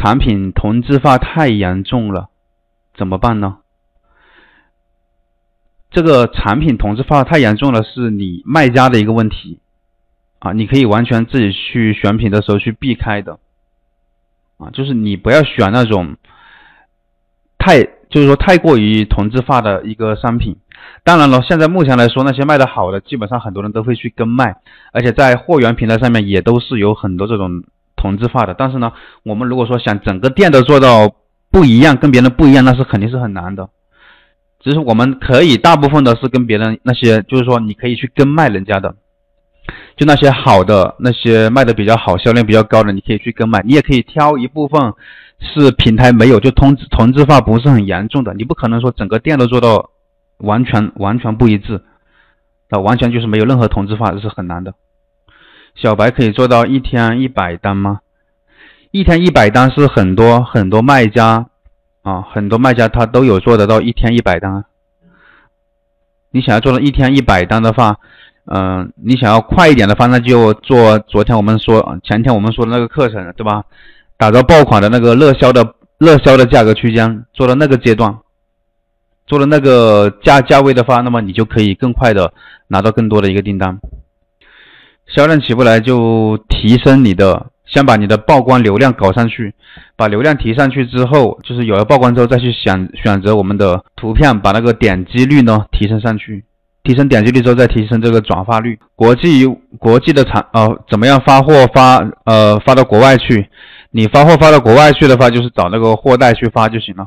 [0.00, 2.28] 产品同质化太严重了，
[2.96, 3.58] 怎么办呢？
[5.90, 9.58] 这个产品同质化太严重了，是你卖家的一个问题
[10.38, 13.38] 啊，你可以完全自己去选品的时候去避开的
[14.58, 16.16] 啊，就是你不要选那种
[17.58, 20.56] 太就是说太过于同质化的一个商品。
[21.02, 24.56] 当然了，现在目前来说，那些卖的好的，基本上很多人都会去跟卖，
[24.92, 27.64] 而且在货源平台上面也都是有很多这种
[27.98, 28.54] 同质化的。
[28.56, 28.92] 但是呢，
[29.24, 31.12] 我们如果说想整个店都做到
[31.50, 33.68] 不一样，跟别人不一样，那是肯定是很难的。
[34.60, 38.94] 只是我们可以大部分的是跟别人那些，就是说你可以去跟卖人家的，
[39.96, 43.62] 就那些好的那些卖的比较好、销量比较高的，你可以去跟卖。
[43.66, 44.80] 你也可以挑一部分
[45.40, 48.32] 是平台没有，就同同质化不是很严重的。
[48.32, 49.90] 你不可能说整个店都做到。
[50.40, 51.82] 完全完全不一致，
[52.70, 54.72] 那完全就是没有任何同质化，这是很难的。
[55.80, 58.00] 小白可以做到一天一百单吗？
[58.90, 61.46] 一天一百单是很多很多卖家
[62.02, 64.64] 啊，很多卖家他都有做得到一天一百单。
[66.32, 67.96] 你想要做到一天一百单的话，
[68.46, 73.62] 嗯，你想要快一点的话，那就做昨天我们说前天我们说的那个课程，对吧？
[74.16, 78.18] 打造爆款的那个热销的热销的价格区间，做到那个阶段。
[79.26, 82.32] 做了那个价价位的话，那么你就可以更快的
[82.68, 83.78] 拿到更多的一个订单。
[85.14, 89.54] 销量起不来就提升你的，先把你的曝光流量搞上去，
[89.96, 96.44] 把流量提上去之后，就是有了曝光之后再去选选择我们的图片，把那个点击率呢提升上去，
[96.82, 98.78] 提升点击率之后再提升这个转化率。
[98.94, 99.46] 国际
[99.78, 103.48] 国际的产呃怎么样发货发呃发到国外去？
[103.90, 107.06] 你发货发到国外去的话，就是找那个货代去发就行了。